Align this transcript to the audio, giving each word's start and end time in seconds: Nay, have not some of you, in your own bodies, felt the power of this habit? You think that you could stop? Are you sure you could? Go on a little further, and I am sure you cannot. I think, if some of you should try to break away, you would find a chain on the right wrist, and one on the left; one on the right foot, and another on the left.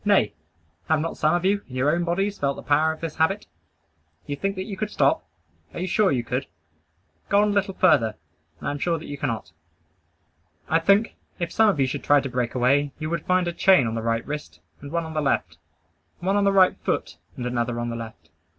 Nay, 0.03 0.33
have 0.89 0.99
not 0.99 1.15
some 1.15 1.35
of 1.35 1.45
you, 1.45 1.61
in 1.69 1.75
your 1.75 1.91
own 1.93 2.03
bodies, 2.03 2.39
felt 2.39 2.55
the 2.55 2.63
power 2.63 2.91
of 2.91 3.01
this 3.01 3.17
habit? 3.17 3.45
You 4.25 4.35
think 4.35 4.55
that 4.55 4.63
you 4.65 4.75
could 4.75 4.89
stop? 4.89 5.23
Are 5.75 5.79
you 5.79 5.85
sure 5.85 6.11
you 6.11 6.23
could? 6.23 6.47
Go 7.29 7.39
on 7.43 7.49
a 7.49 7.53
little 7.53 7.75
further, 7.75 8.15
and 8.57 8.67
I 8.67 8.71
am 8.71 8.79
sure 8.79 8.99
you 8.99 9.15
cannot. 9.19 9.51
I 10.67 10.79
think, 10.79 11.13
if 11.37 11.51
some 11.51 11.69
of 11.69 11.79
you 11.79 11.85
should 11.85 12.03
try 12.03 12.19
to 12.19 12.29
break 12.29 12.55
away, 12.55 12.93
you 12.97 13.11
would 13.11 13.27
find 13.27 13.47
a 13.47 13.53
chain 13.53 13.85
on 13.85 13.93
the 13.93 14.01
right 14.01 14.25
wrist, 14.25 14.59
and 14.81 14.91
one 14.91 15.03
on 15.05 15.13
the 15.13 15.21
left; 15.21 15.59
one 16.17 16.35
on 16.35 16.45
the 16.45 16.51
right 16.51 16.75
foot, 16.79 17.17
and 17.37 17.45
another 17.45 17.79
on 17.79 17.89
the 17.91 17.95
left. 17.95 18.31